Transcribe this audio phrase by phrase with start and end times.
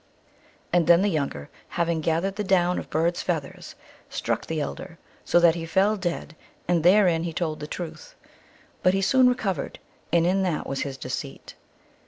[0.73, 3.75] And then the younger, having gathered the down of bird s feathers,
[4.09, 6.35] struck the elder, so that he fell dead,
[6.67, 8.15] and therein he told the truth.
[8.81, 9.77] But he soon re covered,
[10.11, 11.53] and in that was his deceit.